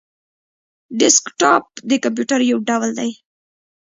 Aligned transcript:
ډیسکټاپ 0.99 1.63
د 1.89 1.91
کمپيوټر 2.03 2.39
یو 2.51 2.57
ډول 2.69 2.91
دی 2.99 3.11